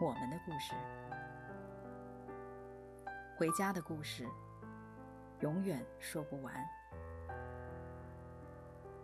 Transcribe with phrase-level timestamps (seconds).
[0.00, 0.72] 我们的故事，
[3.36, 4.26] 回家的故事。
[5.40, 6.54] 永远说不完。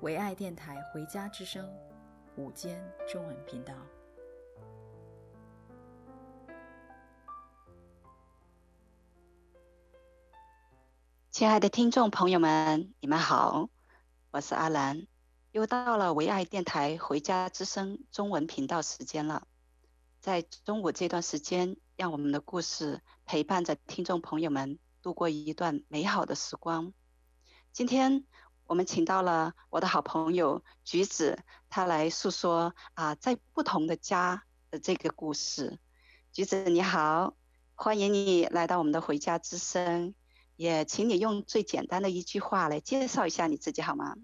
[0.00, 1.64] 唯爱电台《回家之声》
[2.36, 3.74] 午间中文频道。
[11.30, 13.68] 亲爱的听众朋友们，你们好，
[14.30, 15.06] 我是阿兰，
[15.50, 19.46] 又到了唯爱电台《回家之声》中文频道时间了。
[20.20, 24.78] 在中午这段时间，让我们的故事陪伴着听众朋友们。
[25.00, 26.92] 度过一段美好的时光。
[27.72, 28.24] 今天
[28.66, 31.38] 我们请到了我的好朋友橘子，
[31.70, 35.78] 她来诉说啊，在不同的家的这个故事。
[36.32, 37.36] 橘子你好，
[37.76, 40.14] 欢迎你来到我们的回家之声，
[40.56, 44.16] 也请你用最简单的一句话来介绍一下你自己好吗？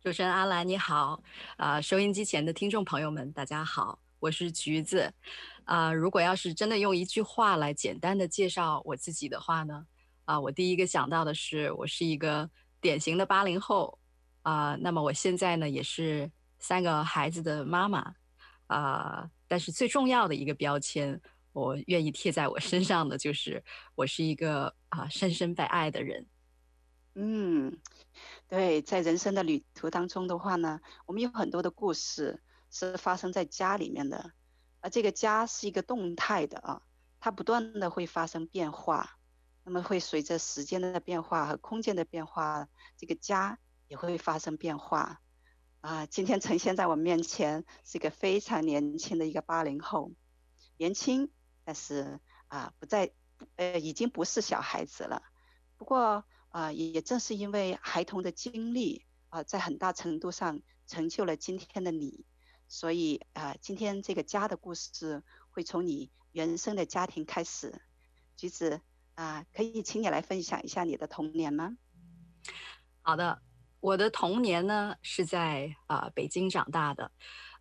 [0.00, 1.24] 主持人阿兰你好，
[1.56, 5.12] 啊，收音机前的听众朋友们大家好，我是橘子。
[5.64, 9.84] 啊、如果要是真的用一句话来简单的介绍我自己的话呢，
[10.24, 12.48] 啊、我第一个想到的是我是一个
[12.80, 13.98] 典型的八零后，
[14.42, 18.14] 啊、那么我现在呢也是三个孩子的妈妈，
[18.68, 21.20] 啊、但是最重要的一个标签，
[21.52, 23.64] 我愿意贴在我身上的就是
[23.96, 26.24] 我是一个啊、深深被爱的人。
[27.16, 27.76] 嗯，
[28.46, 32.40] 对，在人生的旅途当中的话呢，我们有很多的故事
[32.78, 34.32] 是发生在家里面的。
[34.80, 36.82] 而这个家是一个动态的啊，
[37.20, 39.18] 它不断的会发生变化，
[39.64, 45.22] 那么会随着时间的变化和空间的变化，这个家也会发生变化。
[45.80, 50.12] 啊，今天呈现在我面前是一个非常年轻的一个八零后，
[50.76, 51.30] 年轻，
[51.64, 53.12] 但是啊，不再，
[53.56, 55.22] 呃，已经不是小孩子了。
[55.78, 62.26] 不过啊，也正是因为孩童的经历啊，在很大程度上成就了今天的你。
[62.68, 67.80] 所以啊、呃，今天这个家的故事会从你原生的家庭开始。
[68.36, 68.80] 橘子
[69.14, 71.78] 啊、可以请你来分享一下你的童年吗？
[73.00, 73.40] 好的，
[73.80, 77.10] 我的童年呢是在啊、北京长大的，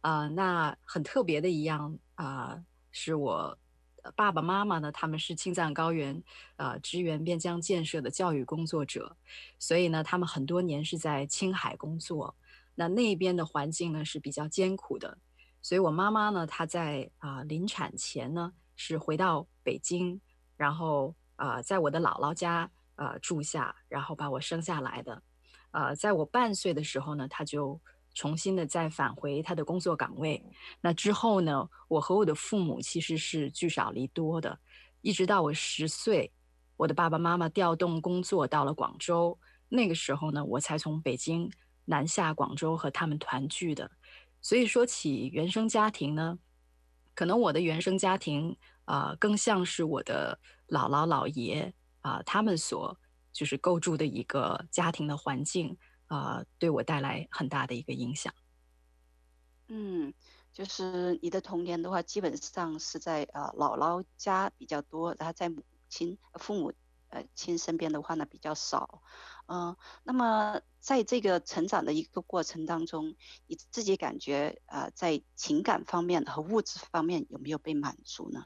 [0.02, 2.62] 啊、那很特别的一样啊、
[2.92, 3.58] 是我
[4.18, 6.22] 爸爸妈妈呢，他们是青藏高原
[6.58, 9.16] 啊、呃、支援边疆建设的教育工作者，
[9.58, 12.36] 所以呢，他们很多年是在青海工作。
[12.76, 15.18] 那那边的环境呢是比较艰苦的，
[15.62, 20.20] 所以我妈妈呢，她在啊、临产前呢是回到北京，
[20.58, 25.24] 然后啊、在我的姥姥家啊、住下，然后把我生下来的。
[25.72, 27.80] 呃，在我半岁的时候呢，她就
[28.14, 30.44] 重新的再返回她的工作岗位。
[30.82, 34.60] 那之后呢，我和我的父母其实是聚少离多的，
[35.02, 36.32] 一直到我十岁，
[36.78, 39.38] 我的爸爸妈妈调动工作到了广州，
[39.70, 41.50] 那个时候呢，我才从北京。
[41.86, 43.90] 南下广州和他们团聚的，
[44.42, 46.38] 所以说起原生家庭呢，
[47.14, 52.98] 可能我的原生家庭啊、更像是我的姥姥姥爷啊、他们所
[53.34, 58.32] 就是构筑的一个家庭的环境啊、对我带来很大的一个影响。
[59.68, 60.14] 嗯，
[60.54, 66.72] 就是你的童年的话，基本上是在呃姥姥家比较多，然后在母亲、父母
[67.16, 69.02] 呃亲身边的话呢比较少。
[69.48, 73.16] 嗯、那么在这个成长的一个过程当中，
[73.48, 78.44] 你自己感觉啊、呃，在情感方面和物质方面有没有被满足呢？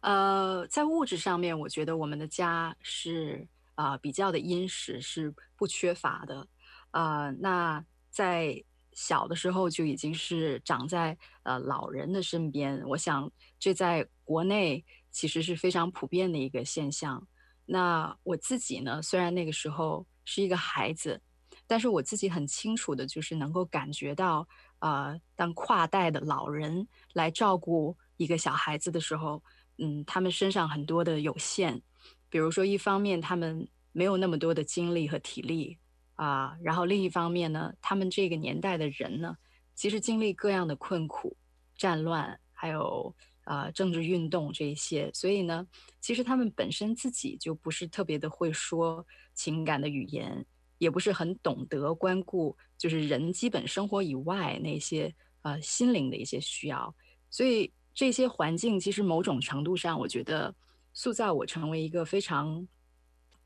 [0.00, 6.48] 呃，在物质上面，我觉得我们的家是啊、比较的殷实，是不缺乏的。
[6.92, 14.82] 啊、呃，那在小的时候就已经是长在呃老人的身边，我想这在国内
[15.16, 17.26] 其实是非常普遍的一个现象。
[17.64, 21.18] 那我自己呢，虽然那个时候是一个孩子，
[21.66, 24.46] 但是我自己很清楚的，就是能够感觉到，
[24.80, 29.42] 呃，当跨代的老人来照顾一个小孩子的时候，
[29.78, 31.80] 嗯，他们身上很多的有限，
[32.28, 35.78] 比如说一方面他们没有那么多的精力和体力
[36.16, 39.34] 啊，然后另一方面呢，他们这个年代的人呢，
[39.74, 41.34] 其实经历各样的困苦、
[41.74, 43.16] 战乱，还有。
[43.46, 45.64] 啊、政治运动这一些，所以呢，
[46.00, 50.44] 其实他们本身自己就不是特别的会说情感的语言，
[50.78, 56.92] 也不是很懂得关顾，就是人基本生活以外那些呃心灵的一些需要。
[57.30, 60.52] 所以这些环境其实某种程度上，我觉得
[60.92, 62.66] 塑造我成为一个非常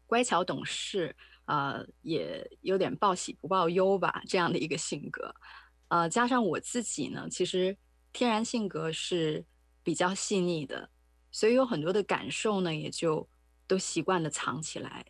[0.07, 1.15] 乖巧懂事，
[1.45, 5.35] 呃，也有点报喜不报忧吧这样的一个性格。
[5.89, 7.77] 呃，加上我自己呢，其实
[8.13, 9.45] 天然性格是
[9.91, 10.89] 比较细腻的，
[11.33, 13.29] 所以有很多的感受呢，也就
[13.67, 15.05] 都习惯的藏起来。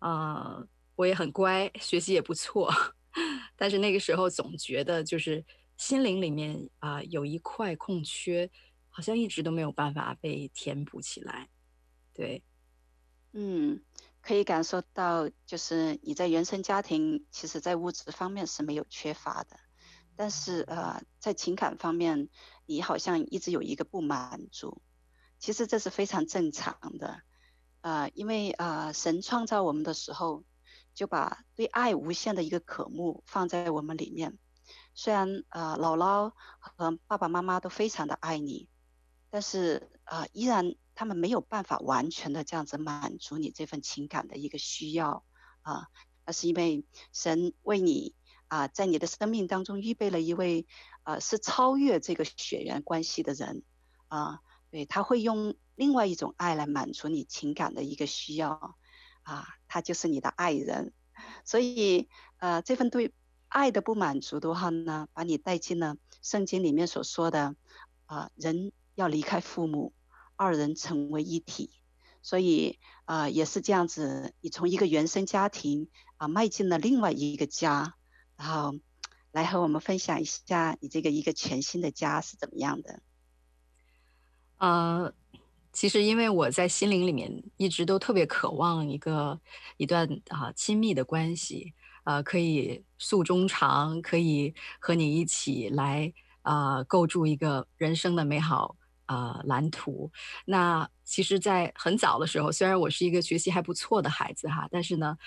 [0.00, 2.68] 呃，我也很乖，学习也不错，
[3.54, 5.44] 但是那个时候总觉得就是
[5.76, 8.50] 心灵里面啊，有一块空缺，
[8.90, 11.48] 好像一直都没有办法被填补起来。
[12.12, 12.42] 对，
[13.32, 13.80] 嗯，
[14.20, 19.56] 可以感受到，就是你在原生家庭，其实在物质方面是没有缺乏的。
[20.18, 22.30] 但是呃，在情感方面，
[22.64, 24.80] 你好像一直有一个不满足，
[25.38, 27.20] 其实这是非常正常的，
[27.82, 30.42] 呃，因为呃，神创造我们的时候，
[30.94, 34.38] 就把对爱无限的一个渴慕放在我们里面。
[34.94, 38.70] 虽然呃，姥姥和爸爸妈妈都非常的爱你，
[39.28, 45.24] 但是呃，依然他们没有办法完全的这样子满足你这份情感的一个需要
[45.60, 45.88] 啊，
[46.24, 48.14] 那是因为神为你。
[48.48, 50.66] 啊，在你的生命当中预备了一位，
[51.02, 53.64] 呃，是超越这个血缘关系的人，
[54.08, 54.40] 啊，
[54.70, 58.76] 对，他会用另外一种爱来满足你情感的一个需要，
[59.22, 60.92] 啊，他就是你的爱人，
[61.44, 62.08] 所以，
[62.38, 63.12] 呃，这份对
[63.48, 67.56] 爱的不满足的话呢，把你带进了圣经里面所说的，
[68.06, 69.92] 啊，人要离开父母，
[70.36, 71.70] 二人成为一体，
[72.22, 77.94] 所以，啊，也是这样子，你从一个原生家庭啊，迈进了另外一个家。
[78.36, 78.74] 然后
[79.32, 83.00] 来和我们分享一下你这个一个全新的家是怎么样的？
[84.58, 85.12] 呃，
[85.72, 89.38] 其实因为我在心灵里面一直都特别渴望一个
[89.76, 91.74] 一段啊亲密的关系，
[92.04, 100.10] 呃，可以诉衷肠，可以和你一起来啊构筑一个人生的美好啊蓝图。
[100.46, 105.18] 那其实，在很早的时候，虽然我是一个学习还不错的孩子哈，但是呢。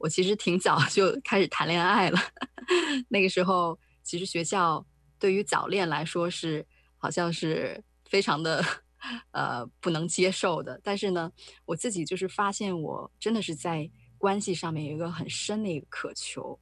[0.00, 2.18] 我其实挺早就 开始谈恋爱了，
[3.08, 4.84] 那个时候其实学校
[5.18, 6.66] 对于早恋来说是
[6.96, 8.64] 好像是非常的
[9.32, 10.80] 呃不能接受的。
[10.82, 11.30] 但是呢，
[11.66, 16.58] 我自己就是发现我真的是在关系上面有一个很深的一个渴求。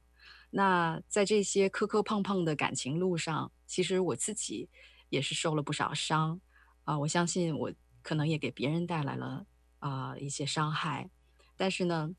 [0.51, 4.67] 那在这些磕磕碰碰的感情路上，其实我自己
[5.09, 6.41] 也是受了不少伤
[6.83, 7.71] 啊、我相信我
[8.01, 9.45] 可能也给别人带来了
[9.79, 11.09] 啊、一些伤害，
[11.55, 12.11] 但是呢。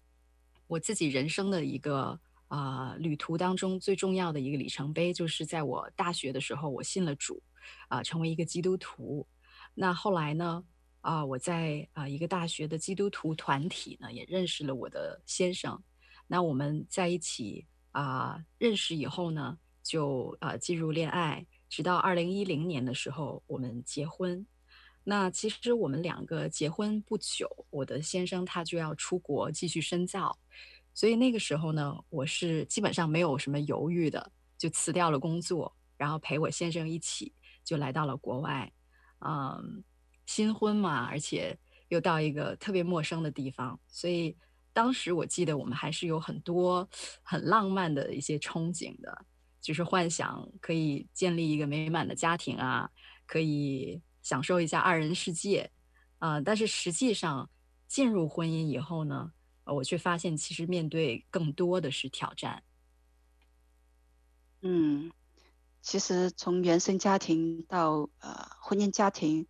[0.70, 7.43] 我自己人生的一个啊、旅途当中最重要的一个里程碑，就是在我大学的时候，我信了主，
[7.88, 9.26] 啊、成为一个基督徒。
[9.75, 10.64] 那后来呢，
[11.00, 15.82] 啊、我在啊、一个大学的基督徒团体呢，也认识了我的先生。
[16.28, 24.46] 那我们在一起啊、认识以后呢，就啊、进入恋爱，直到二零一零年的时候，我们结婚。
[25.02, 30.38] 那其实我们两个结婚不久，我的先生他就要出国继续深造，
[30.93, 37.32] 所以那个时候呢，我是基本上没有什么犹豫的，就辞掉了工作，然后陪我先生一起
[37.65, 38.70] 就来到了国外。
[39.20, 39.82] 嗯，
[40.27, 41.58] 新婚嘛，而且
[41.89, 44.36] 又到一个特别陌生的地方，所以
[44.72, 46.86] 当时我记得我们还是有很多
[47.22, 49.24] 很浪漫的一些憧憬的，
[49.63, 52.91] 就是幻想可以建立一个美满的家庭啊，
[53.27, 54.01] 可以。
[54.22, 55.70] 享受一下二人世界，
[56.19, 57.48] 啊、但是实际上
[57.89, 59.32] 进入婚姻以后呢，
[59.65, 62.62] 我却发现其实面对更多的是挑战。
[64.62, 65.10] 嗯，
[65.81, 69.46] 其实从原生家庭到呃婚姻家庭，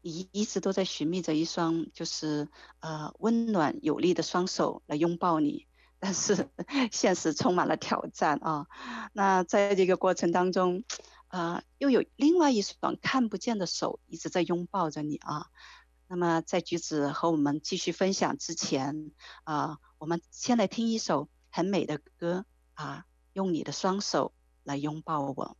[0.00, 2.48] 一一直都在寻觅着一双就是
[2.80, 5.66] 呃温暖有力的双手来拥抱你，
[5.98, 6.48] 但是
[6.90, 8.66] 现实充满了挑战啊。
[9.12, 10.82] 那在这个过程当中。
[11.34, 15.50] 啊、又有另外一双看不见的手一直在拥抱着你啊。
[16.06, 19.10] 那么在橘子和我们继续分享之前，
[19.42, 25.56] 啊、我们先来听一首很美的歌啊，用你的双手来拥抱我。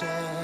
[0.00, 0.37] 就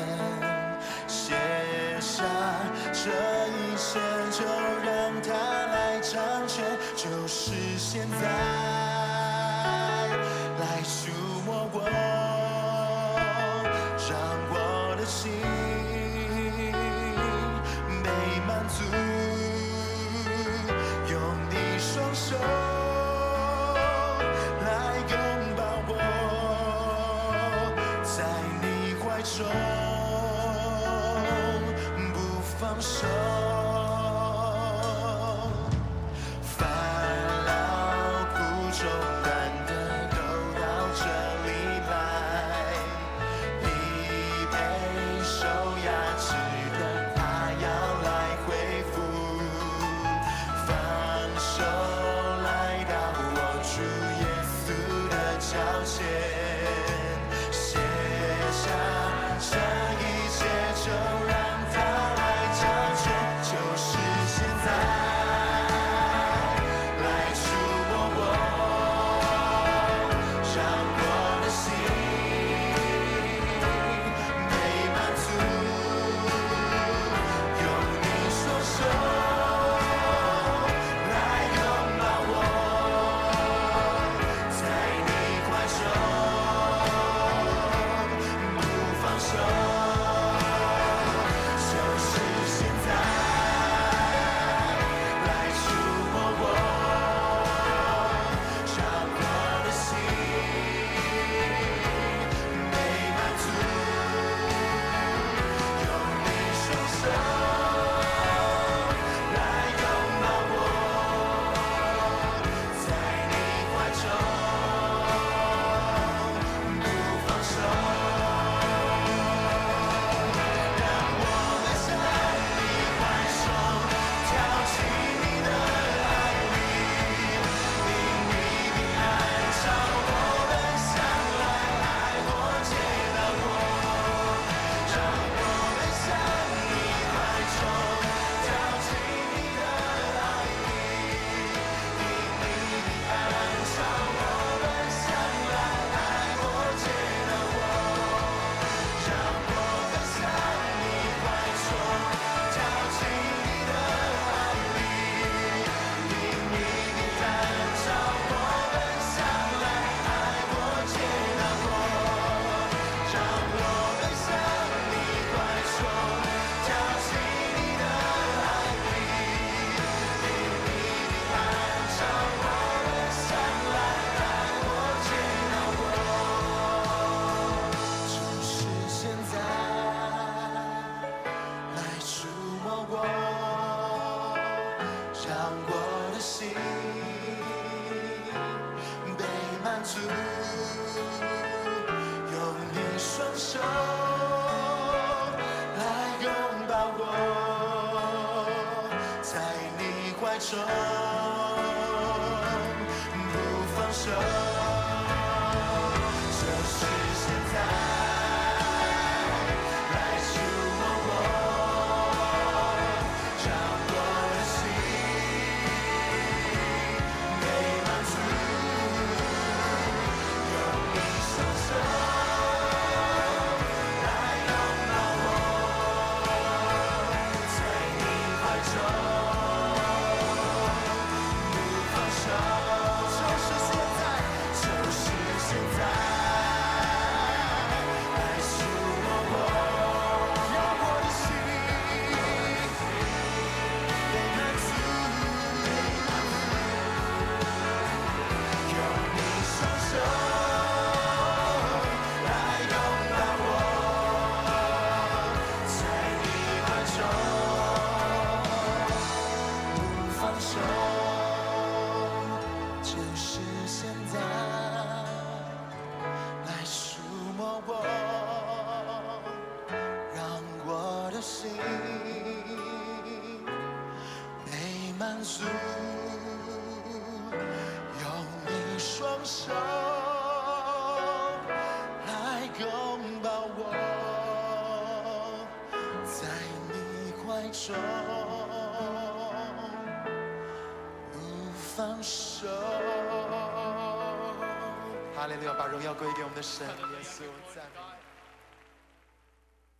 [29.36, 29.73] joy.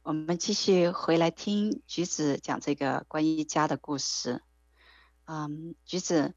[0.03, 4.43] 我们继续回来听橘子讲这个关于家的故事。
[5.25, 6.35] 嗯，橘子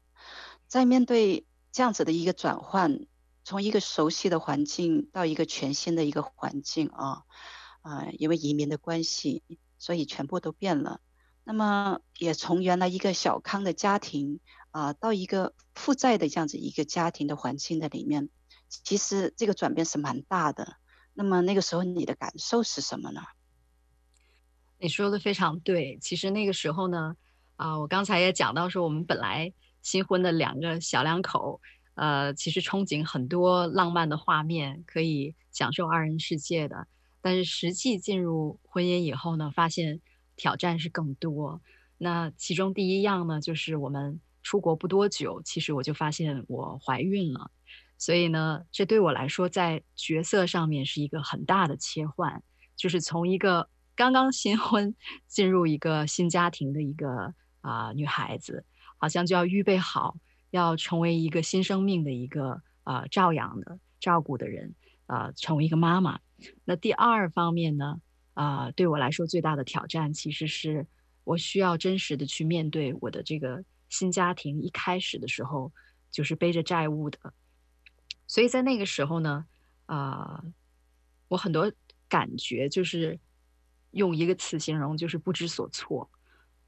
[0.66, 3.06] 在面对这样子的一个转换，
[3.44, 7.24] 从一个熟悉的环境到一个全新的一个环境啊，
[7.82, 9.42] 啊、因为移民的关系，
[9.78, 11.00] 所以全部都变了。
[11.44, 18.28] 那么也从原来一个小康的家庭啊、到一个负债的这样子一个家庭的环境的里面，
[18.68, 20.76] 其实这个转变是蛮大的。
[21.14, 23.22] 那么那个时候你的感受是什么呢？
[24.78, 25.98] 你说的非常对。
[26.00, 27.16] 其实那个时候呢，
[27.56, 31.60] 啊、我刚才也讲到说，我们本来新婚的两个小两口。
[31.94, 36.86] 呃，其实憧憬很多浪漫的画面，可以享受二人世界的。
[37.20, 40.00] 但是实际进入婚姻以后呢，发现
[40.36, 41.60] 挑战是更多。
[41.96, 47.50] 那其中第一样呢，就是我们出国不多久，其实我就发现我怀孕了。
[47.98, 52.42] 所以呢，这对我来说，在角色上面是一个很大的切换，
[52.76, 54.94] 就是从一个刚刚新婚
[55.26, 58.64] 进入一个新家庭的一个啊、女孩子，
[58.96, 60.16] 好像就要预备好。
[60.50, 64.74] 要成为一个新生命的一个呃照养的照顾的人，
[65.04, 66.20] 呃，成为一个妈妈。
[66.64, 68.00] 那第二方面呢，
[68.32, 70.86] 啊、对我来说最大的挑战，其实是
[71.24, 74.62] 我需要真实的去面对我的这个新家庭。
[74.62, 75.70] 一开始的时候
[76.10, 77.18] 就是背着债务的，
[78.28, 79.46] 所以在那个时候呢，
[79.86, 80.44] 啊、
[81.26, 81.72] 我很多
[82.08, 83.18] 感觉就是
[83.90, 86.08] 用一个词形容，就是不知所措。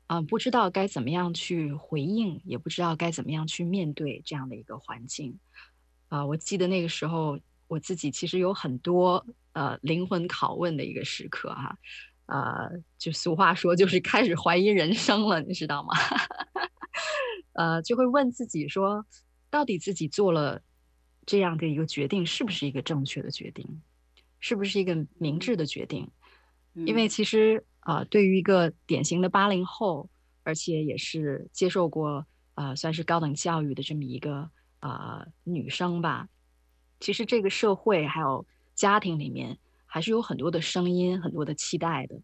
[0.08, 5.38] 啊、不知道该怎么样去回应，也不知道该怎么样去面对这样的一个环境。
[6.08, 7.38] 啊、我记得那个时候，
[7.68, 11.78] 我自己其实有很多呃灵魂拷问的一个时刻哈、
[12.26, 15.94] 啊，呃，就俗话说，就是 开始怀疑人生了，你知道吗？
[17.54, 19.06] 呃，就会问自己说，
[19.48, 20.60] 到底自己做了
[21.30, 23.64] 这样的一个决定，是不是一个正确的决定？
[24.40, 26.10] 是不是一个明智的决定？
[26.74, 27.64] 因为其实。
[27.82, 30.10] 啊、呃，对于一个典型的八零后，
[30.42, 36.28] 而且也是接受过啊、呃，算是高等教育的这么一个啊、呃、女生吧，
[37.00, 42.20] 其实这个社会还有家庭里面还是有很多的声音，很多的期待的。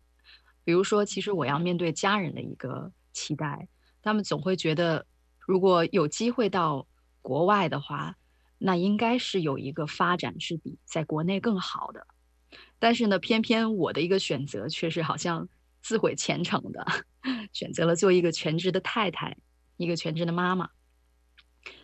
[0.62, 3.66] 比如说，其实我要面对家人的一个期待，
[4.03, 5.07] 他们总会觉得，
[5.40, 6.87] 如果有机会到
[7.23, 8.14] 国外的话，
[8.59, 12.07] 那应该是有一个发展是比在国内更好的。
[12.79, 15.49] 但是呢，偏偏我的一个选择却是好像
[15.83, 16.87] 自毁前程的，
[17.53, 19.37] 选择了做一个全职的太太，
[19.77, 20.71] 一个全职的妈妈。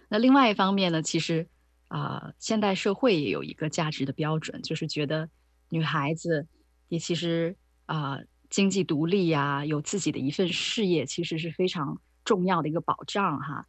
[0.08, 1.48] 那另外一方面呢，其实
[1.88, 5.28] 啊、现代社会也有一个价值的标准，就是觉得
[5.68, 6.46] 女孩子
[6.88, 7.56] 也其实
[7.86, 13.66] 啊、经济独立呀、有自己的一份事业，其实是非常重要的一个保障哈。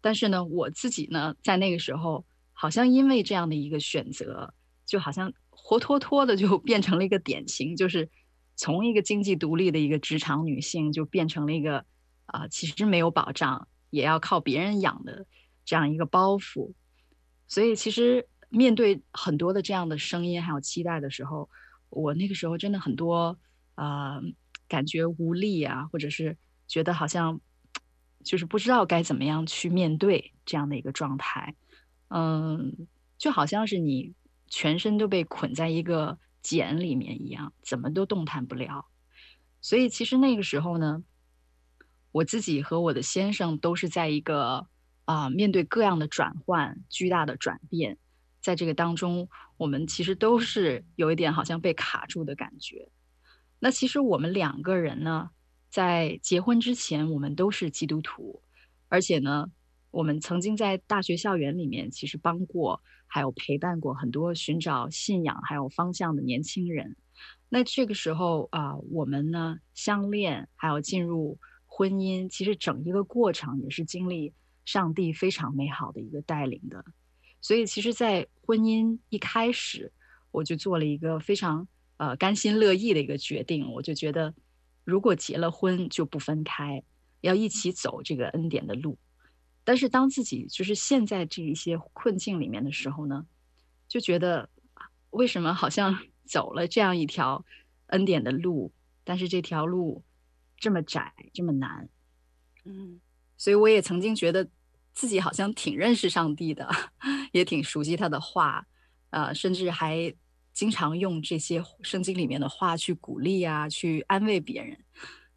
[0.00, 2.24] 但是呢，我自己呢，在那个时候，
[2.58, 4.52] 好像因为这样的一个选择，
[4.84, 5.32] 就好像。
[5.68, 8.08] 活脱脱的就 变成了一个典型，就是
[8.54, 11.84] 从一个经济独立的一个职场女性，就变成了一个
[12.26, 15.26] 啊、其实没有保障，也要靠别人养的
[15.64, 16.72] 这样一个包袱。
[17.48, 21.50] 所以，其实面对很多的这样的声音还有期待的时候，
[21.88, 23.36] 我那个时候真的很多
[23.74, 24.22] 啊、呃，
[24.68, 26.36] 感觉无力啊，或者是
[26.68, 27.40] 觉得好像
[28.22, 31.56] 就是不知道该怎么样去面对这样的一个状态。
[32.08, 32.86] 嗯，
[33.18, 34.14] 就好像是你。
[34.48, 38.86] 全身都被捆在一个茧里面一样，怎么都动弹不了。
[39.60, 41.02] 所以其实那个时候呢，
[42.12, 44.68] 我自己和我的先生都是在一个
[45.04, 47.98] 啊、面对各样的转换、巨大的转变，
[48.40, 52.88] 在这个当中，我们其实都是有一点好像被卡住的感觉。
[53.58, 55.30] 那其实我们两个人呢，
[55.70, 58.42] 在结婚之前，我们都是基督徒，
[58.88, 59.50] 而且呢，
[59.96, 62.80] 我们曾经在大学校园里面其实帮过。
[63.08, 66.96] 还有陪伴过很多寻找信仰还有方向的年轻人，
[67.48, 76.84] 那这个时候啊、我们呢相恋，还有进入婚姻，其实整一个过程也是经历上帝非常美好的一个带领的。
[77.40, 79.92] 所以，其实，在婚姻一开始，
[80.32, 84.34] 我就做了一个非常呃甘心乐意的一个决定，我就觉得，
[84.84, 86.82] 如果结了婚就不分开，
[87.20, 88.98] 要一起走这个恩典的路。
[89.66, 93.26] 但是当自己就是陷在这一些困境里面的时候呢，
[93.88, 94.48] 就觉得
[95.10, 97.44] 为什么好像 走了这样一条
[97.88, 100.04] 恩典的路，但是这条路
[100.56, 101.88] 这么窄，这么难，
[102.64, 103.00] 嗯，
[103.36, 104.48] 所以我也曾经觉得
[104.92, 106.70] 自己好像挺认识上帝的，
[107.32, 108.64] 也挺熟悉他的话，
[109.10, 110.14] 呃，甚至还
[110.52, 114.78] 经常用这些圣经里面的话去鼓励啊，去安慰别人。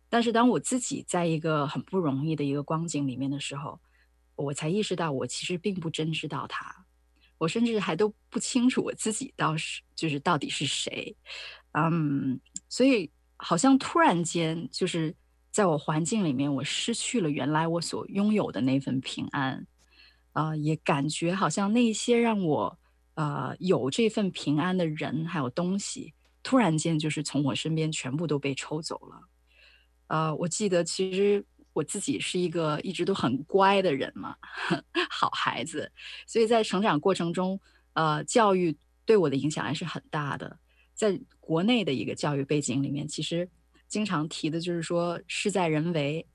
[0.08, 3.80] 但是当我自己在一个很不容易的一个光景里面的时候，
[4.40, 6.86] 我才意识到，我其实并不真知道他，
[7.38, 11.16] 我甚至还都不清楚我自己到是就是到底是谁，
[11.74, 15.16] 嗯，所以好像突然间就是
[15.52, 19.68] 在我环境里面，我失去了原来我所拥有的那份平安，
[20.34, 22.80] 啊、也感觉好像那些让我
[23.16, 29.28] 呃，有这份平安的人还有东西，突然间就是从我身边全部都被抽走了。
[30.08, 31.46] 呃，我记得其实
[31.80, 34.36] 我自己是一个一直都很乖的人嘛，
[35.10, 35.90] 好孩子，
[36.28, 37.58] 所以在成长过程中，
[37.94, 40.60] 呃，教育对我的影响还是很大的。
[40.94, 43.50] 在国内的一个教育背景里面，其实
[43.88, 46.28] 经常提的就是说，事在人为，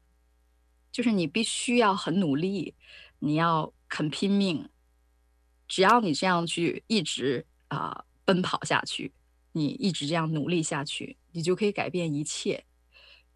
[0.91, 2.75] 就是你必须要很努力，
[3.19, 4.67] 你要肯拼命，
[5.69, 9.13] 只要你这样去一直啊、奔跑下去，
[9.53, 12.65] 你一直这样努力下去，你就可以改变一切。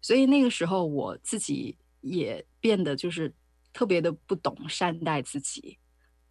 [0.01, 3.33] 所以那个时候，我自己也变得就是
[3.73, 5.77] 特别的不懂善待自己，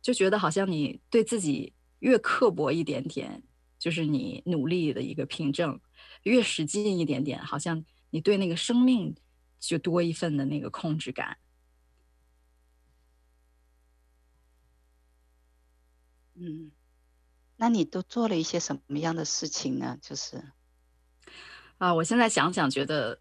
[0.01, 3.43] 就觉得好像你对自己越刻薄一点点，
[3.79, 5.81] 就是你努力的一个凭证；
[6.23, 9.15] 越使劲一点点，好像你对那个生命
[9.59, 11.39] 就多一份的那个控制感。
[16.35, 16.71] 嗯，
[17.57, 19.99] 那你都做了一些什么样的事情呢？
[20.01, 20.53] 就是
[21.79, 23.21] 啊，我现在想想觉得。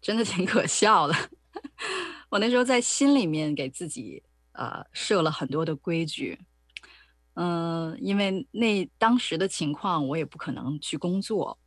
[0.00, 1.14] 真的挺可笑的。
[2.30, 6.38] 我那时候在心里面给自己呃设了很多的规矩，
[7.34, 11.58] 嗯、因为那当时的情况我也不可能去工作，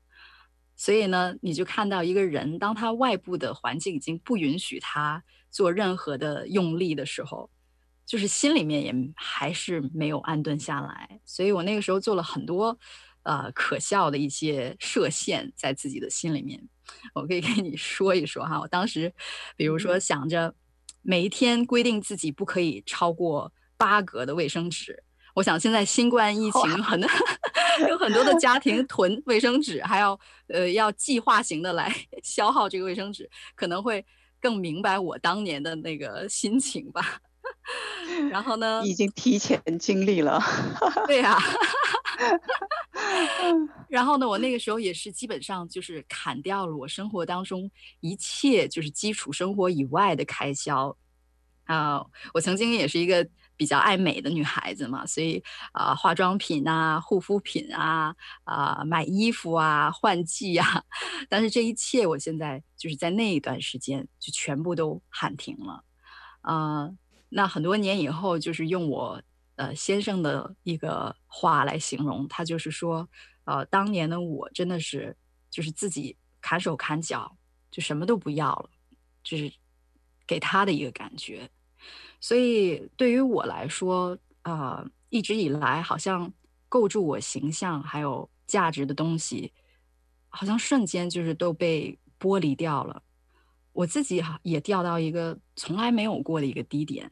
[0.75, 7.49] 所以呢，你就看到一个人，当他外部的环境已经不允许他做任何的用力的时候，
[8.05, 12.77] 就是心里面也还是没有安顿下来，所以我那个时候做了很多
[13.23, 16.67] 呃可笑的一些设限在自己的心里面。
[17.13, 19.13] 我可以跟你说一说哈，我当时，
[19.55, 20.53] 比如说想着
[21.01, 25.03] 每一天规定自己不可以超过八格的卫生纸。
[25.33, 27.09] 我想现在新冠疫情很多
[27.87, 31.89] 有很多的家庭囤卫生纸，还要呃要计划型的来
[32.21, 34.05] 消耗这个卫生纸，可能会
[34.41, 37.21] 更明白我当年的那个心情吧。
[38.29, 40.41] 然后呢，已经提前经历了，
[41.07, 41.37] 对呀。
[43.89, 50.95] 然后呢，我那个时候也是基本上就是砍掉了我生活当中一切就是基础生活以外的开销。
[51.65, 52.03] 啊、
[52.33, 60.83] 我曾经也是一个比较爱美的女孩子嘛，所以啊、化妆品啊、护肤品啊、啊、买衣服啊、换季啊，
[61.29, 65.83] 但是这一切我现在就是在那一段时间就全部都喊停了。
[66.41, 66.89] 啊、
[67.29, 69.21] 那很多年以后，就是用我。
[69.61, 73.07] 呃，先生的一个话来形容，他就是说，
[73.43, 75.15] 呃，当年的我真的是
[75.51, 77.37] 就是自己砍手砍脚，
[77.69, 78.71] 就什么都不要了，
[79.23, 79.53] 就是
[80.25, 81.47] 给他的一个感觉。
[82.19, 86.33] 所以对于我来说，啊、呃，一直以来好像
[86.67, 89.53] 构筑我形象还有价值的东西，
[90.29, 93.03] 好像瞬间就是都被剥离掉了。
[93.73, 97.11] 我自己也掉到一个从来没有过的一个低点。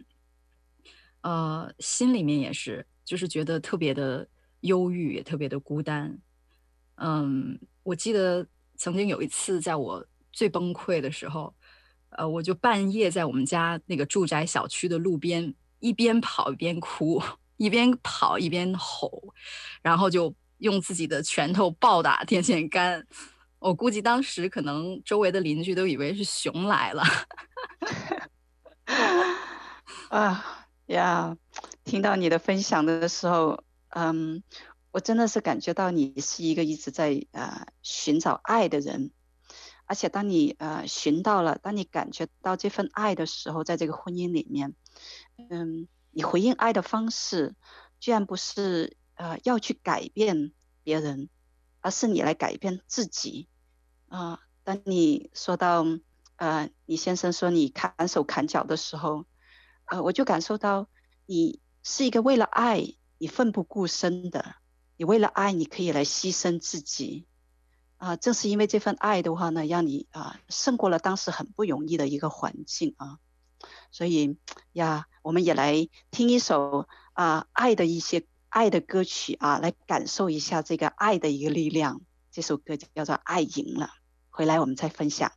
[1.21, 4.27] 呃，心里面也是，就是觉得特别的
[4.61, 6.17] 忧郁，也特别的孤单。
[6.95, 11.53] 嗯，我记得曾经有一次，在我最崩溃的时候，
[12.11, 17.21] 呃，我就半夜在我们家那个住宅小区的路边，一边跑一边哭，
[17.57, 19.33] 一边跑一边吼，
[19.81, 23.05] 然后就用自己的拳头暴打电线杆。
[23.59, 27.03] 我估计当时可能周围的邻居都以为是熊来了。
[30.09, 30.58] 啊。
[30.89, 31.37] 呀
[31.83, 34.41] 听到你的分享的时候，嗯，
[34.89, 39.11] 我真的是感觉到你是一个一直在呃寻找爱的人，
[39.85, 44.73] 而且当你呃寻到了，当你感觉到这份爱的时候，在这个婚姻里面，
[45.37, 47.53] 嗯，你回应爱的方式，
[47.99, 50.51] 居然不是呃要去改变
[50.83, 51.29] 别人，
[51.81, 53.47] 而是你来改变自己，
[54.07, 55.85] 啊、当你说到
[56.37, 59.25] 呃，你先生说你砍手砍脚的时候。
[59.89, 60.87] 呃，我就感受到
[61.25, 64.55] 你是一个为了爱你奋不顾身的，
[64.97, 67.25] 你为了爱你可以来牺牲自己，
[67.97, 73.17] 啊、正是因为这份爱的话呢，让你啊、胜过了当时很不容易的一个环境啊，
[73.91, 74.37] 所以
[74.73, 82.01] 呀，我们也来听一首啊、爱的一些爱的歌曲啊，来感受一下这个爱的一个力量。
[82.31, 83.87] 这首歌叫做《爱赢了》，
[84.29, 85.31] 回来我们再分享。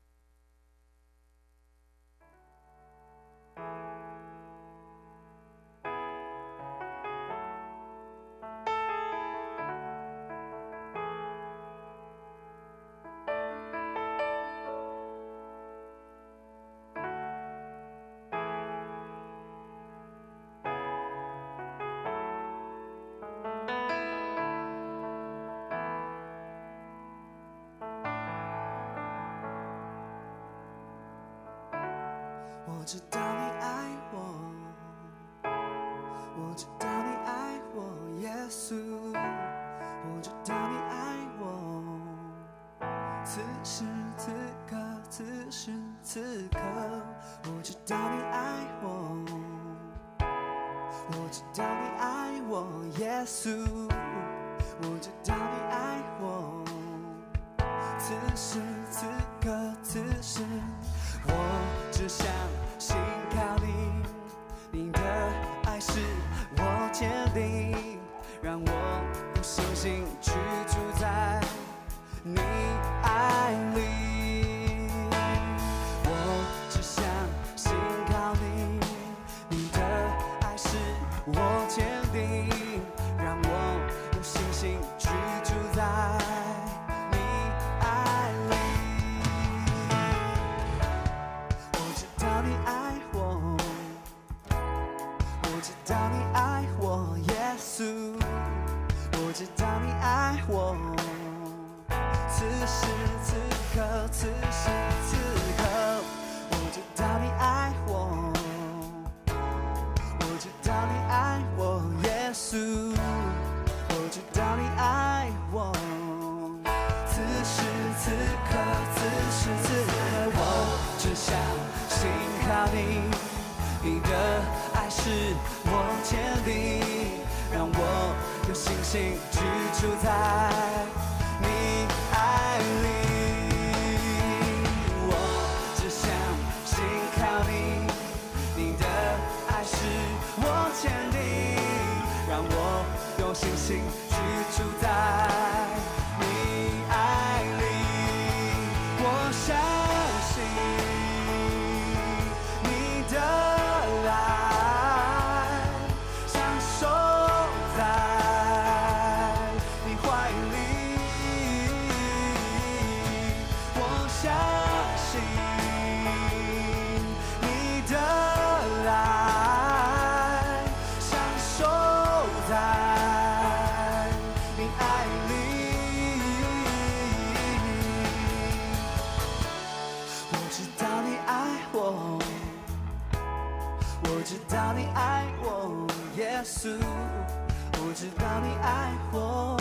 [186.45, 189.57] 我知道你爱我，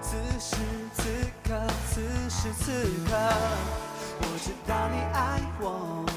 [0.00, 0.56] 此时
[0.94, 1.02] 此
[1.46, 1.60] 刻，
[1.90, 2.72] 此时此
[3.04, 3.12] 刻，
[4.22, 6.11] 我知道你爱我。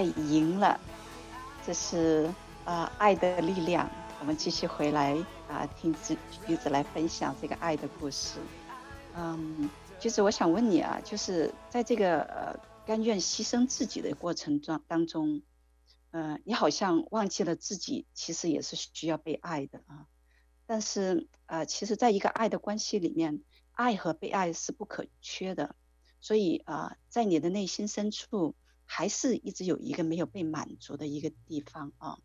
[0.00, 0.80] 爱赢了，
[1.62, 2.32] 这是
[2.64, 3.86] 呃爱的力量。
[4.18, 5.14] 我们继续回来
[5.46, 8.38] 啊、听橘橘子来分享这个爱的故事。
[9.14, 15.42] 嗯，橘子，我想问你啊，就是在这个呃甘愿牺牲自己的过程中当中，
[16.12, 20.06] 呃，你好像忘记了自己其实也是需要被爱的啊。
[20.64, 25.76] 但是呃，其实在一个爱的关系里面，爱和被爱是不可缺的。
[26.22, 28.54] 所以啊、在你的内心深处，
[28.92, 32.18] 还是一直有一个没有被满足的一个地方啊。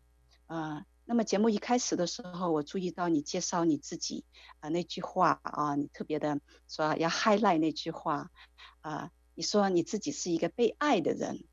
[0.48, 4.24] 呃，那么节目一开始的时候，我注意到你介绍你自己
[4.58, 8.32] 啊、呃、那句话啊，你特别的说要 highlight 那句话
[8.80, 11.44] 啊，你说你自己是一个被爱的人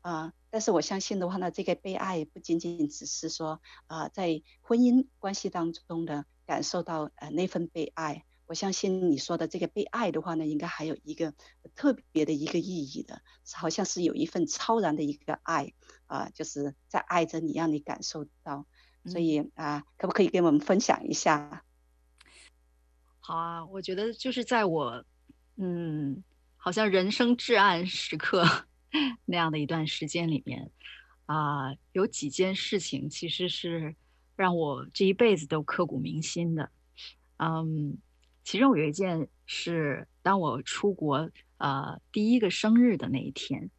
[0.00, 0.32] 啊。
[0.48, 8.24] 但是我相信的话呢，这个被爱不仅仅只是说啊，在婚姻关系当中的感受到呃那份被爱。
[8.46, 11.32] 我相信你说的这个被爱的话呢，应该还有一个
[11.74, 13.22] 特别的一个意义的，
[13.54, 15.72] 好像是有一份超然的一个爱
[16.06, 18.66] 啊、呃，就是在爱着你，让你感受到。
[19.06, 21.64] 所以啊、呃，可不可以跟我们分享一下？
[23.20, 25.04] 好啊，我觉得就是在我
[25.56, 26.22] 嗯，
[26.56, 28.44] 好像人生至暗时刻
[29.24, 30.70] 那样的一段时间里面
[31.24, 33.96] 啊、呃，有几件事情其实是
[34.36, 36.70] 让我这一辈子都刻骨铭心的，
[37.38, 37.96] 嗯。
[38.44, 43.70] 其中有一件是，当我出国呃第一个生日的那一天，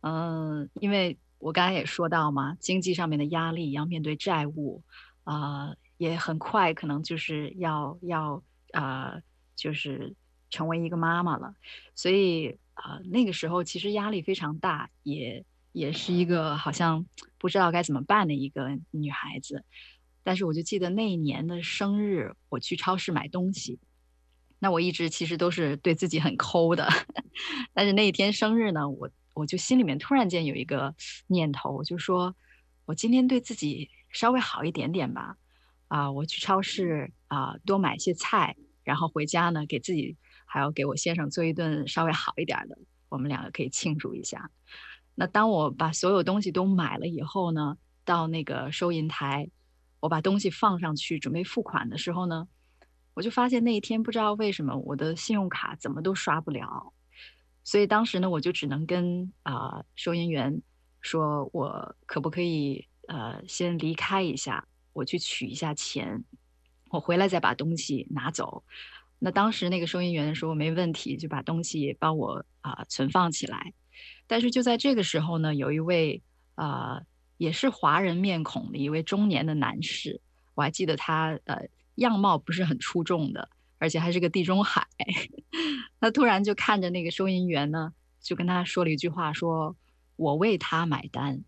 [0.00, 4.82] 嗯、因为我刚才也说到嘛，经济上面的压力，要面对债务，
[5.22, 8.42] 啊、呃，也很快可能就是要要
[8.72, 9.22] 啊、呃，
[9.54, 10.14] 就是
[10.50, 11.54] 成为一个妈妈了，
[11.94, 17.06] 所以啊、呃，那个时候其实压力非常大，也也是一个好像
[17.38, 19.64] 不知道该怎么办的一个女孩子，
[20.24, 23.78] 但是我就记得那一年的生日，我去超市买东西。
[24.62, 26.86] 那我一直其实都是对自己很抠的，
[27.72, 30.94] 但是那一天生日呢，我我就心里面突然间有一个
[31.28, 32.36] 念头，我就说，
[32.84, 35.38] 我今天对自己稍微好一点点吧，
[35.88, 42.76] 啊，我去超市啊多买些菜，然后回家呢给自己还要给我先生做一顿稍微好一点的，
[43.08, 44.50] 我们两个可以庆祝一下。
[45.14, 49.48] 那当我把所有东西都买了以后呢，到那个收银台，
[50.00, 52.46] 我把东西放上去准备付款的时候呢。
[53.20, 56.90] 我就发现那一天不知道为什么我的信用卡怎么都刷不了，
[57.62, 60.62] 所以当时呢，我就只能跟啊、收银员
[61.02, 66.24] 说，我可不可以呃先离开一下，我去取一下钱，
[66.88, 68.64] 我回来再把东西拿走。
[69.18, 73.74] 那当时那个收银员说没问题，就把东西帮我啊、存放起来。
[74.26, 76.22] 但是就在这个时候呢，有一位
[76.54, 77.02] 啊、
[77.36, 80.22] 也是华人面孔的一位中年的男士，
[80.54, 81.68] 我还记得他呃。
[82.00, 83.48] 样貌不是很出众的，
[83.78, 84.86] 而且还是个地中海。
[86.00, 89.76] 他突然就看着那个收银员呢，就跟他说了一句话，说
[90.16, 91.44] ：“我为他买单。”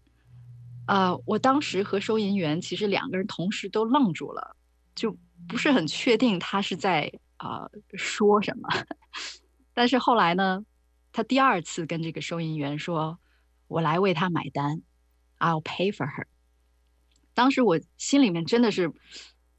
[0.87, 4.57] 呃，我当时和收银员其实两个人同时都愣住了，
[4.95, 5.17] 就
[5.49, 8.69] 不是很确定他是在啊、说什么。
[9.73, 10.65] 但是后来呢，
[11.13, 13.19] 他第二次跟这个收银员说
[13.69, 14.83] ：“我来为他买单
[15.39, 16.27] ，I'll pay for her。”
[17.33, 18.93] 当时我心里面真的是。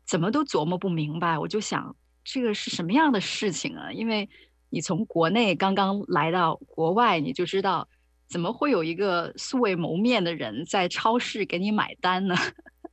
[0.05, 3.91] 怎么都琢磨不明白，我就想这个是什么样的事情啊？
[3.91, 4.29] 因为
[4.69, 7.87] 你从国内刚刚来到国外，你就知道
[8.27, 12.35] 怎么会有一个素未谋面的人在超市给你买单呢？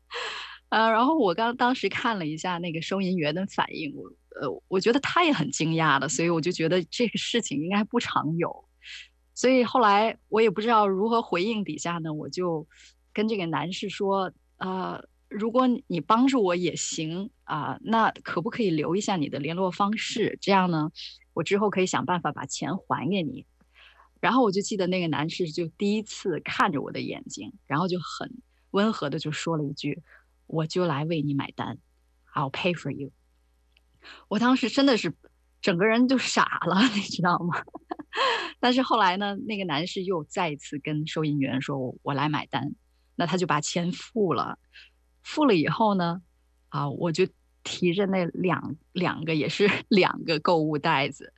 [0.71, 4.09] 呃，然后我刚当时看了一下那个收银员的反应，我
[4.41, 8.65] 呃，我觉得他也很惊讶的，所以我就觉得这个事情应该不常有。
[9.35, 12.67] 所以后来我也不知道如何回应，底下呢，我就
[13.13, 15.03] 跟这个男士说，呃。
[15.31, 20.37] 如果你帮助我也行啊，那可不可以留一下你的联络方式？
[20.41, 20.91] 这样呢，
[21.33, 23.47] 我之后可以想办法把钱还给你。
[24.21, 30.03] 然后我就记得那个男士就第一次看着我的眼睛，然后就很温和的就说了一句
[30.49, 31.79] ：“我就来为你买单
[32.35, 33.13] ，I'll pay for you。”
[34.29, 35.15] 我当时真的是
[35.63, 37.63] 整个人就傻了， 你知道吗？
[38.59, 42.75] 但是后来呢，那个男士又再一次跟收银员说：“我来买单。”
[43.17, 44.59] 那他就把钱付了，
[45.31, 46.21] 付了以后呢，
[46.71, 47.25] 啊，我就
[47.63, 51.33] 提着那两两个也是 两个购物袋子。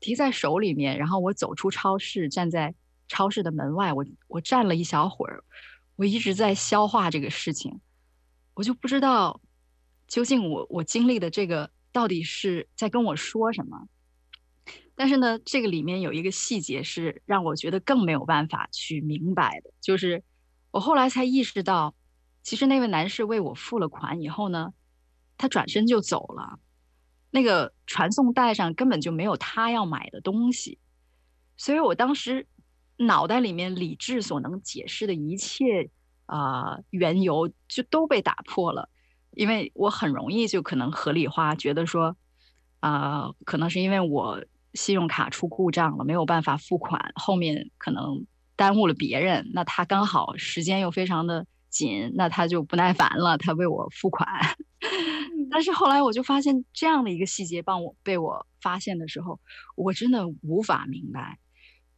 [0.00, 2.74] 提在手里面，然后我走出超市，站在
[3.08, 5.44] 超市的门外，我我站了一小会儿，
[5.96, 7.80] 我一直在消化这个事情，
[8.52, 9.40] 我就不知道
[10.06, 13.88] 究竟我我经历的这个到底是在跟我说什么。
[14.94, 20.22] 但是呢，这个里面有一个细节是让我觉得更没有办法去明白的，就是
[20.70, 21.94] 我后来才意识到，
[22.42, 24.72] 其实那位男士为我付了款以后呢，
[25.38, 26.58] 他转身就走了。
[27.30, 30.78] 那个传送带上根本就没有他要买的东西，
[31.56, 32.46] 所以我当时
[32.98, 35.90] 脑袋里面理智所能解释的一切
[36.26, 38.90] 啊、缘由就都被打破了，
[39.30, 42.16] 因为我很容易就可能合理化，觉得说
[42.80, 48.26] 啊、可能是因为我信用卡出故障了，没有办法付款，后面可能
[48.56, 54.28] 耽误了别人，那他刚好时间又非常的紧，那他就不耐烦了，他为我付款。
[55.50, 59.40] 但是后来我就发现这样的一个细节，帮我被我发现的时候，
[59.74, 61.38] 我真的无法明白。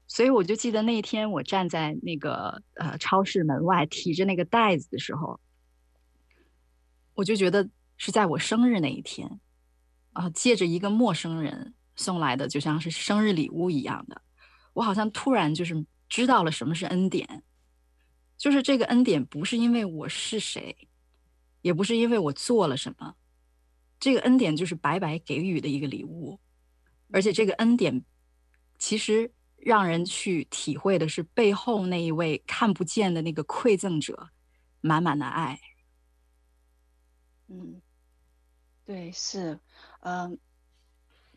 [0.07, 5.41] 所以我就记得那天我站在那个呃超市门外提着那个袋子的时候，
[7.14, 9.41] 我就觉得是在我生日那一天，
[10.12, 14.20] 啊、呃，借着一个陌生人送来的，就像是生日礼物一样的，
[14.75, 17.43] 我好像突然就是知道了什么是恩典，
[18.45, 20.76] 就是这个恩典不是因为我是谁，
[21.62, 23.14] 也不是因为我做了什么。
[23.99, 26.38] 这个恩典就是白白给予的一个礼物，
[27.11, 28.05] 而且这个恩典
[28.78, 34.28] 其实让人去体会的是背后那一位看不见的那个馈赠者
[34.82, 35.59] 满满的爱。
[37.49, 37.80] 嗯，
[38.84, 39.59] 对，是，
[40.01, 40.38] 嗯、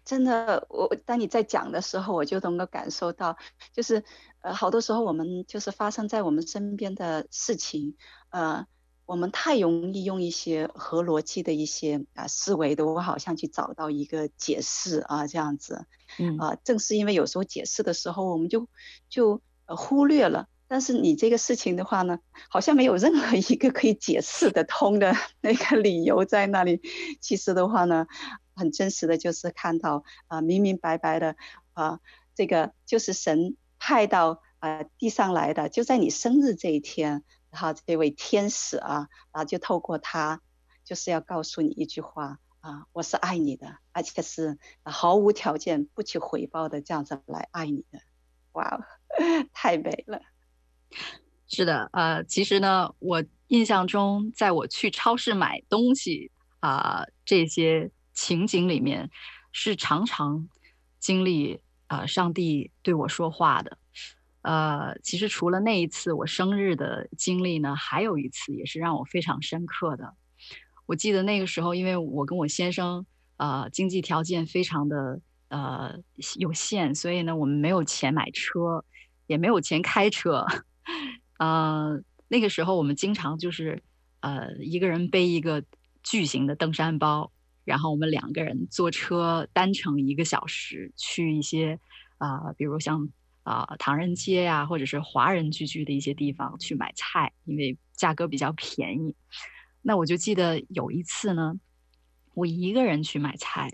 [0.08, 3.36] 真的，我当你在讲的时候，我就能够感受到，
[3.74, 4.04] 就是
[4.40, 7.96] 呃，好多时候我们就是发生在我们身边的事情，
[8.30, 8.66] 呃。
[9.08, 15.86] 我们太容易用一些合逻辑的一些啊思维的，我好像去找到一个解释啊，这样子，
[16.20, 18.68] 嗯啊，正是因为有时候解释的时候，我们就
[19.08, 20.50] 就忽略了。
[20.68, 26.82] 但是你这个事情的话呢，好像没有任何一个可以解释得通的那个理由在那里。
[27.22, 28.08] 其实的话呢，
[28.58, 31.38] 很真实的就是看到啊，明明白白的
[31.74, 32.02] 啊，
[32.36, 37.24] 这个就是神派到啊地上来的，就在你生日这一天。
[37.50, 40.42] 然后这位天使啊，然后就透过他，
[40.84, 48.00] 就是要告诉你一句话啊，我是爱你的，而且是毫无条件、不求回报的这样子来爱你的。
[48.52, 48.86] 哇，
[49.54, 50.22] 太美了！
[51.48, 56.30] 是的，呃，其实呢，我印象中，在我去超市买东西
[56.60, 59.12] 啊、这些情景里面，
[59.52, 60.50] 是常常
[60.98, 63.78] 经历啊、呃，上帝对我说话的。
[64.42, 70.16] 呃，其实除了那一次我生日的经历呢，还有一次也是让我非常深刻的。
[70.88, 73.06] 我记得那个时候，因为我跟我先生
[73.38, 76.00] 呃经济条件非常的呃
[76.38, 78.84] 有限，所以呢我们没有钱买车，
[79.28, 80.44] 也没有钱开车。
[81.38, 83.84] 呃，那个时候我们经常就是
[84.22, 85.64] 呃一个人背一个
[86.02, 87.32] 巨型的登山包，
[87.68, 91.80] 然后我们两个人坐车单程一个小时去一些
[92.18, 93.10] 啊、比如像。
[93.48, 99.16] 啊、唐人街呀、或者是华人聚居的一些地方去买菜，因为价格比较便宜。
[99.82, 101.58] 那我就记得有一次呢，
[102.34, 103.72] 我一个人去买菜，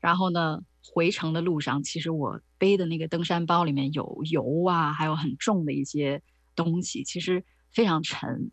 [0.00, 6.22] 然后呢，回程的路上，其实我背的那个登山包里面有油啊，还有很重的一些
[6.54, 8.50] 东西，其实非常沉。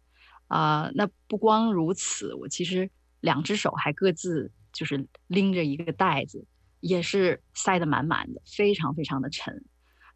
[0.48, 6.45] 啊、那不光如此，我其实两只手还各自就是拎着一个袋子，
[6.80, 9.63] 也是塞得满满的，非常非常的沉。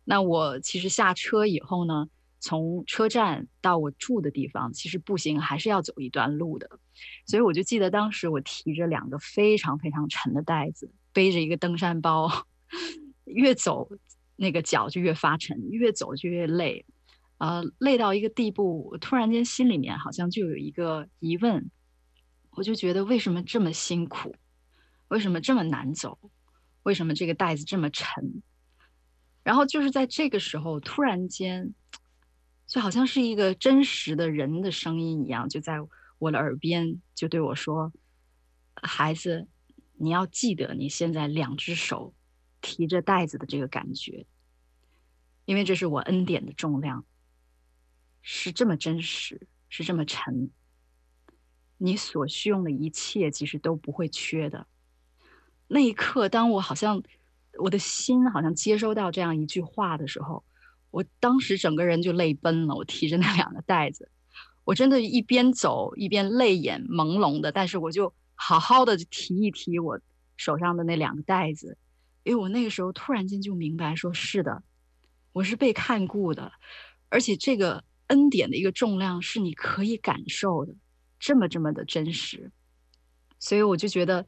[0.04, 2.08] 那我其实下车以后呢，
[2.40, 6.80] 从车站到我住的地方，其实步行还是要走一段路的，
[7.26, 12.30] 所以我就记得当时我提着两个非常非常沉的袋子，背着一个登山包，
[13.26, 13.90] 越走
[14.38, 16.86] 那个脚就越发沉，越走就越累，
[17.40, 21.70] 呃，累到一个地步，我突然间心里面好像就有一个疑问，
[22.52, 24.36] 我就觉得为什么这么辛苦，
[25.10, 26.20] 为什么这么难走，
[26.84, 28.42] 为什么这个袋子这么沉？
[29.44, 31.74] 然后就是在这个时候，突然间，
[32.66, 35.78] 就好像是一个真实的人的声音一样，就在
[36.18, 37.94] 我的耳边就对我说
[38.76, 39.48] ：“孩子，
[39.94, 42.14] 你要记得你现在两只手
[42.60, 44.26] 提着袋子的这个感觉，
[45.46, 47.06] 因为这是我恩典的重量，
[48.22, 50.52] 是这么真实，是这么沉。
[51.78, 54.68] 你所需用的一切，其实都不会缺的。
[55.68, 57.02] 那一刻，当我好像
[57.60, 60.44] 我的心好像接收到这样一句话的时候，
[60.92, 62.76] 我当时整个人就泪奔了。
[62.76, 64.10] 我提着那两个袋子，
[64.64, 70.00] 我真的一边走一边泪眼朦胧的，但是我就好好的提一提我
[70.38, 71.78] 手上的那两个袋子，
[72.24, 74.64] 因为我那个时候突然间就明白，说是的，
[75.34, 76.52] 我是被看顾的，
[77.10, 80.74] 而且这个恩典的一个重量是你可以感受的。
[81.20, 82.52] 这么这么的真实，
[83.40, 84.28] 所以我就觉得，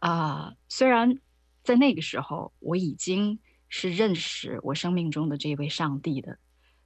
[0.00, 1.18] 啊、虽然
[1.62, 3.38] 在那个时候我已经
[3.68, 6.38] 是认识我生命中的这位上帝的，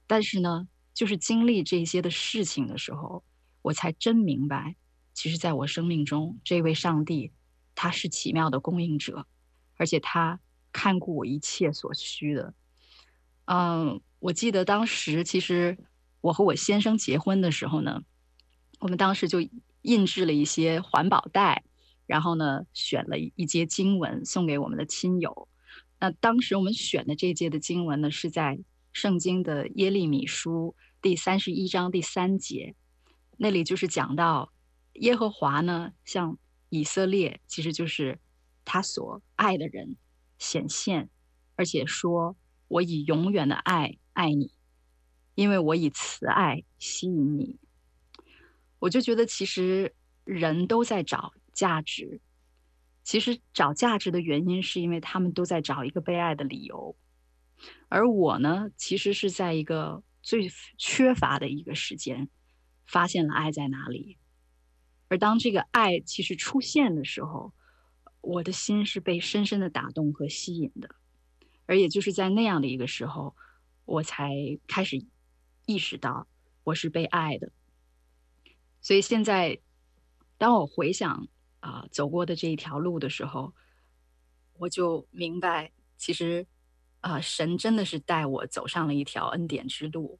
[0.05, 3.23] 但是呢，就是经历这些的事情的时候，
[3.61, 4.75] 我才真明白，
[5.13, 7.31] 其实在我生命中这位上帝，
[7.73, 9.25] 他是奇妙的供应者，
[9.77, 10.39] 而且他
[10.71, 12.53] 看顾我一切所需的。
[13.45, 15.77] 嗯，我记得当时其实
[16.21, 18.03] 我和我先生结婚的时候呢。
[18.79, 19.39] 我们当时就
[19.83, 21.63] 印制了一些环保袋，
[22.05, 25.47] 然后呢，选了一节经文送给我们的亲友。
[25.99, 28.59] 那当时我们选的这节的经文呢，是在
[28.91, 32.75] 圣经的耶利米书第三十一章第三节，
[33.37, 34.51] 那里就是讲到
[34.93, 36.37] 耶和华呢，向
[36.69, 38.19] 以色列，其实就是
[38.63, 39.95] 他所爱的人
[40.37, 41.09] 显现，
[41.55, 42.35] 而且说
[42.67, 44.51] ：“我以永远的爱爱你，
[45.33, 47.57] 因为我以慈爱吸引你。”
[48.79, 52.21] 我就觉得，其实人都在找价值。
[53.03, 56.95] 其实找价值的原因，是因为他们都在找一个被爱的理由。
[57.87, 62.29] 而我呢，其实是在一个最缺乏的一个时间，
[62.85, 64.17] 发现了爱在哪里。
[65.07, 67.53] 而当这个爱其实出现的时候，
[68.21, 70.95] 我的心是被深深的打动和吸引的。
[71.67, 73.35] 而也就是在那样的一个时候，
[73.85, 74.33] 我才
[74.67, 75.05] 开始
[75.67, 76.27] 意识到
[76.63, 77.51] 我是被爱的。
[78.81, 79.59] 所以现在，
[80.37, 81.27] 当我回想
[81.65, 83.51] 啊、走过的这一条路的时候，
[84.59, 86.45] 我就明白，其实
[86.99, 90.19] 啊、神真的是带我走上了一条恩典之路。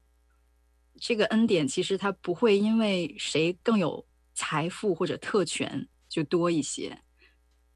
[0.99, 7.03] 这个恩典其实它不会因为谁更有财富或者特权就多一些，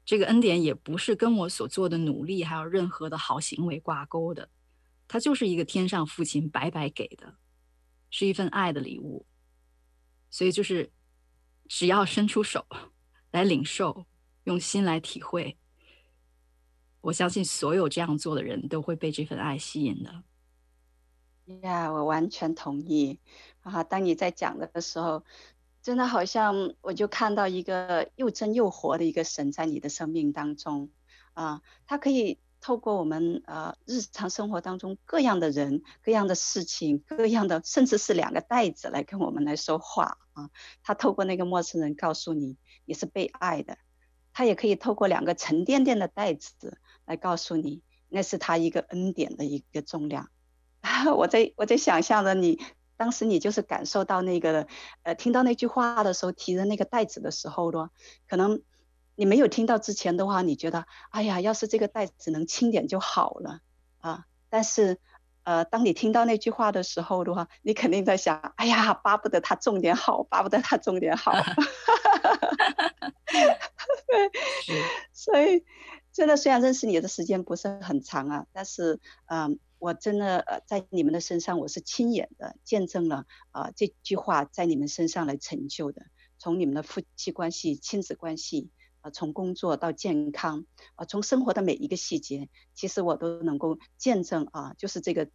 [0.04, 4.50] 这个恩典也不是跟我所做的努力还有任何的好行为挂钩的，
[5.06, 7.36] 它就是一个天上父亲白白给的，
[8.10, 9.26] 是一份爱的礼物。
[10.28, 10.90] 所以就是，
[11.68, 12.66] 只要伸出手
[13.30, 14.06] 来领受，
[14.44, 15.56] 用心来体会，
[17.00, 20.22] 我相信所有这样做的人都会被这份爱吸引的。
[21.62, 23.18] 呀我完全同意
[23.62, 23.82] 啊！
[23.84, 25.24] 当你在讲的时候，
[25.82, 30.90] 真的好像我就看到一个又真又活的一个神在你的生命当中
[31.34, 32.38] 啊，他可以。
[32.62, 40.50] 透过我们呃日常生活当中各样的人、各样的事情、各样的，甚至是两个袋子来跟我们来说话啊。
[40.82, 42.58] 他透过那个陌生人告诉你
[42.90, 43.78] 你是被爱的，
[44.32, 50.28] 他也可以透过两个沉甸甸的袋子来告诉你，那是他一个恩典的一个重量。
[51.16, 52.60] 我在我在想象着你
[52.96, 54.66] 当时你就是感受到那个
[55.04, 57.90] 呃听到那句话的时候，提着那个袋子的时候咯，
[58.26, 58.60] 可能。
[59.16, 63.60] 你没有听到之前的话，你觉得，哎呀，要是这个袋子能轻点就好了
[63.98, 64.24] 啊！
[64.48, 64.98] 但是，
[65.42, 71.34] 呃，当你听到那句话的时候的话，你肯定在想，哎呀，巴不得它重点好，巴不得它重点好。
[74.06, 74.30] 对，
[75.12, 75.64] 所以
[76.12, 86.02] 真的，虽然认识你的时间不是很长啊，但是，嗯、呃，我真的呃，在你们的身上，我是亲眼的见证了啊、这句话在你们身上来成就的，
[86.38, 88.70] 从你们的夫妻关系、亲子关系。
[89.02, 95.30] 啊，从工作到健康，啊，从生活的每一个细节，其实我都能够见证啊，就是这个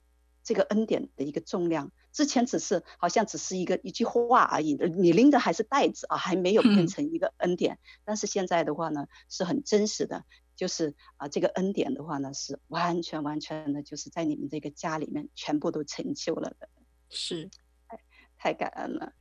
[0.46, 1.92] 这个恩典的一个重量。
[2.14, 7.76] 之前只是好像只是一个一句话而已，你拎的还是袋子啊，还没有变成一个恩典。
[7.76, 10.24] 嗯、但是现在的话呢，是很真实的，
[10.56, 16.70] 就是啊，这个恩典的话呢，是完全完全的，就是在你们这个家里面全部都成就了的。
[17.10, 17.50] 是，
[17.90, 18.00] 太
[18.38, 19.12] 太感恩了。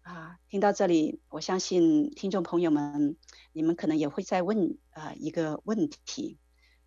[0.00, 3.18] 啊，听到这里，我相信听众朋友们，
[3.52, 6.38] 你们可能也会在问啊一个问题，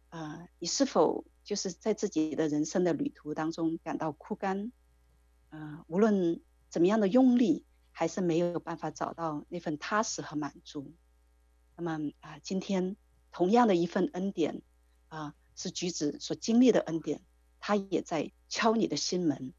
[0.10, 4.72] 啊，你是否就是在自己的人生的旅途当中感到枯干？
[5.50, 10.94] 啊，无论怎么样的用力，还是没有办法找到那份踏实和满足。
[11.76, 12.96] 那么啊，今天
[13.34, 14.62] 同样的一份恩典，
[15.10, 17.22] 啊，是橘子所经历的恩典，
[17.60, 19.54] 他也在敲你的心门。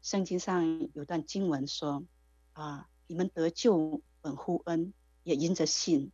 [0.00, 2.06] 圣经上有段经文说。
[2.54, 2.88] 啊！
[3.06, 6.10] 你们得救本乎恩，也因着信。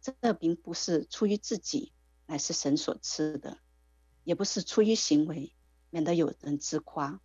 [0.00, 1.92] 这并不是出于自己，
[2.26, 3.58] 乃是神所赐的，
[4.26, 5.54] 也不是出于行为，
[5.90, 7.20] 免得有人自夸。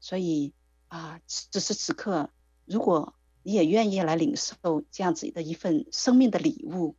[0.00, 0.52] 所以
[0.88, 2.30] 啊，此时此刻，
[2.66, 6.94] 如果你也愿意来领受这样子的一份生命的礼物，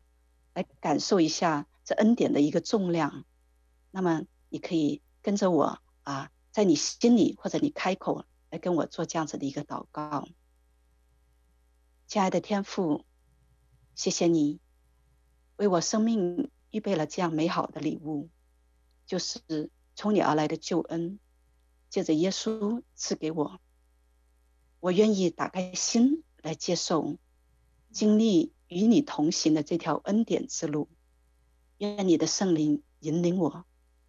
[0.56, 3.26] 来感受一下这恩典的一个重量，
[3.92, 10.28] 那么你可以跟着我啊，在你心里或者你开口来跟我做这样子的一个祷告。
[12.08, 13.06] 亲爱的天父，
[13.94, 14.60] 谢谢你
[15.58, 18.30] 为我生命预备了这样美好的礼物，
[19.12, 21.20] 就是从你而来的救恩，
[21.90, 23.60] 借着耶稣赐给我。
[24.80, 27.18] 我愿意打开心来接受，
[27.92, 30.88] 经历与你同行的这条恩典之路。
[31.80, 33.66] 愿你的圣灵引领我，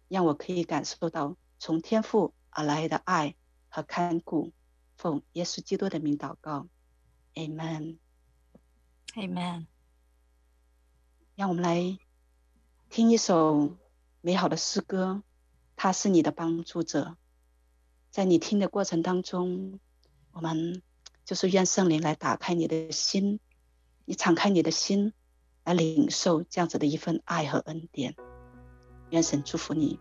[0.07, 3.35] 让我可以感受到从天父而来的爱
[3.67, 4.53] 和看顾。
[4.95, 6.69] 奉耶稣基督的名祷告。
[7.33, 7.97] Amen，Amen。
[11.35, 11.99] 让我们来
[12.89, 13.75] 听一首
[14.25, 15.21] 美好的诗歌，
[15.75, 17.17] 他是你的帮助者。
[18.09, 19.81] 在你听的过程当中，
[20.31, 20.81] 我们
[21.25, 23.41] 就是愿圣灵来打开你的心，
[24.05, 25.11] 你敞开你的心，
[25.65, 28.15] 来领受这样子的一份爱和恩典。
[29.09, 29.99] 愿神祝福你。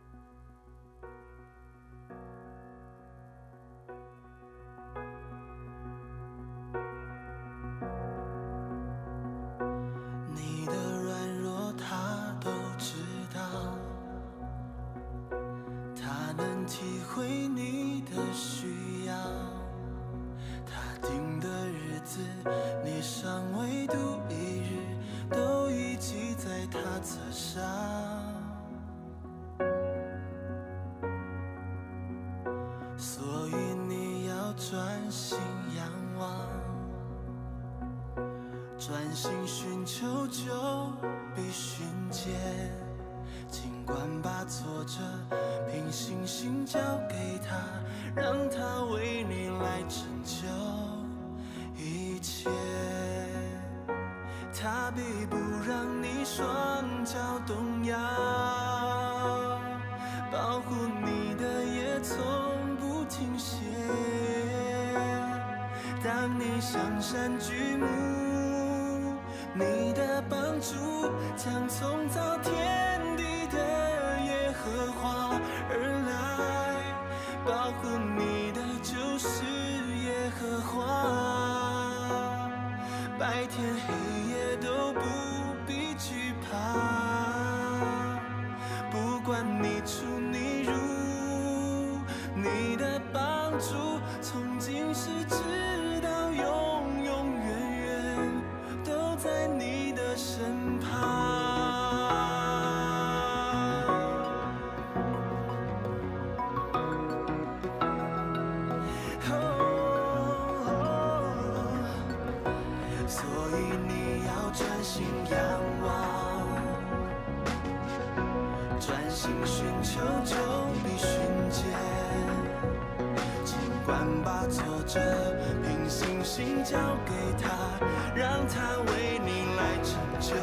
[128.14, 130.36] 让他为你来拯救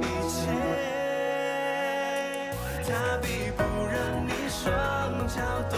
[0.00, 0.40] 一切
[2.88, 5.76] 他比不让你双脚都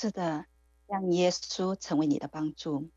[0.00, 0.46] 是的，
[0.86, 2.88] 让耶稣成为你的帮助。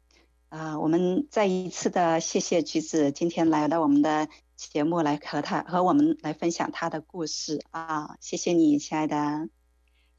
[0.47, 9.49] 啊，我们再一次的谢谢橘子今天来到我们的节目，来和他和我们来分享他的故事啊，谢谢你，亲爱的，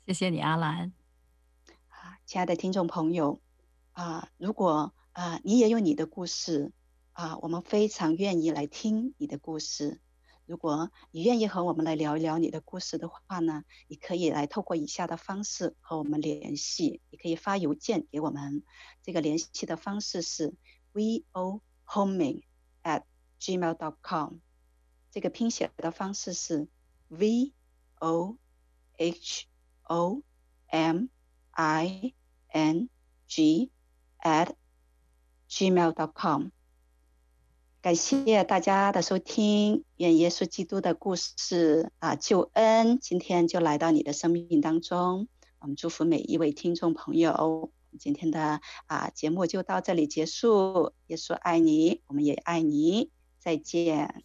[0.07, 0.93] 谢谢你，阿兰。
[1.89, 3.41] 啊，亲爱的听众朋友
[3.93, 6.70] 啊，如果啊你也有你的故事
[7.14, 10.03] 啊，我们非常愿意来听你的故事。
[10.47, 17.01] 如果你愿意和我们来聊一聊你的故事的话呢，你可以来透过以下的方式和我们联系。
[17.11, 18.63] 你可以发邮件给我们，
[19.03, 20.55] 这个联系的方式是
[20.93, 22.43] vohoming
[22.83, 23.05] at
[23.41, 24.35] gmail dot com。
[25.11, 26.69] 这个拼写的方式是
[27.09, 27.55] v
[28.01, 28.37] o
[28.99, 29.47] h
[29.85, 30.23] o
[30.67, 31.09] m
[31.53, 32.15] i
[32.49, 32.91] n
[33.27, 33.71] g
[34.21, 34.55] at
[35.49, 36.51] gmail dot com。
[37.85, 45.28] 感谢大家的收听，愿耶稣基督的故事啊，救恩今天就来到你的生命当中。
[45.59, 47.70] 我们祝福每一位听众朋友。
[47.99, 50.95] 今天的啊节目就到这里结束。
[51.09, 53.11] 耶稣爱你，我们也爱你。
[53.39, 54.24] 再见。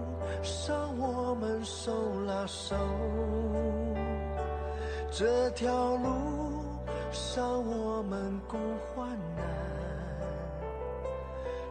[0.41, 1.91] 上，我们手
[2.25, 2.75] 拉手。
[5.11, 6.63] 这条路
[7.11, 8.59] 上，我们共
[8.95, 9.45] 患难。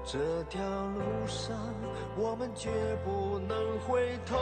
[0.05, 1.57] 这条路上，
[2.17, 2.71] 我们绝
[3.05, 4.37] 不能回头。